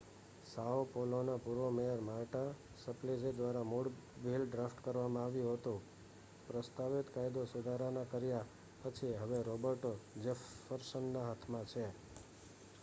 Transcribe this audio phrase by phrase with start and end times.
[0.45, 2.47] સાઓ પૌલોના પૂર્વ mayor Marta
[2.83, 3.89] Suplicy દ્વારા મૂળ
[4.23, 5.83] બિલ ડ્રાફ્ટ કરવામાં આવ્યું હતું
[6.47, 8.49] પ્રસ્તાવિત કાયદો સુધારના કર્યા
[8.81, 9.91] પછી હવે રૉબર્ટો
[10.23, 11.85] જેફર્સનના હાથમાં છે